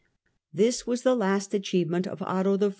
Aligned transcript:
This 0.51 0.87
was 0.87 1.03
the 1.03 1.13
last 1.13 1.53
achievement 1.53 2.07
of 2.07 2.23
Otto 2.23 2.57
I.' 2.59 2.69